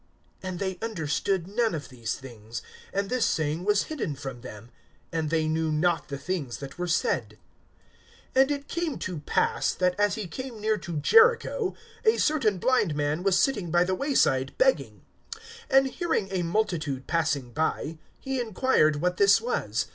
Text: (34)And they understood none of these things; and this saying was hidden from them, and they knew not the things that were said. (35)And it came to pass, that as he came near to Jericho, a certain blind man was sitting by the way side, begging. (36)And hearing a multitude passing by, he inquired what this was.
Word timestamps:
(34)And 0.43 0.57
they 0.57 0.79
understood 0.81 1.47
none 1.47 1.75
of 1.75 1.89
these 1.89 2.15
things; 2.15 2.63
and 2.91 3.07
this 3.07 3.23
saying 3.23 3.63
was 3.65 3.83
hidden 3.83 4.15
from 4.15 4.41
them, 4.41 4.71
and 5.11 5.29
they 5.29 5.47
knew 5.47 5.71
not 5.71 6.07
the 6.07 6.17
things 6.17 6.57
that 6.57 6.79
were 6.79 6.87
said. 6.87 7.37
(35)And 8.35 8.49
it 8.49 8.67
came 8.67 8.97
to 8.97 9.19
pass, 9.19 9.71
that 9.75 9.93
as 9.99 10.15
he 10.15 10.25
came 10.25 10.59
near 10.59 10.75
to 10.79 10.97
Jericho, 10.97 11.75
a 12.03 12.17
certain 12.17 12.57
blind 12.57 12.95
man 12.95 13.21
was 13.21 13.37
sitting 13.37 13.69
by 13.69 13.83
the 13.83 13.93
way 13.93 14.15
side, 14.15 14.55
begging. 14.57 15.03
(36)And 15.69 15.85
hearing 15.91 16.27
a 16.31 16.41
multitude 16.41 17.05
passing 17.05 17.51
by, 17.51 17.99
he 18.19 18.39
inquired 18.41 19.01
what 19.03 19.17
this 19.17 19.39
was. 19.39 19.85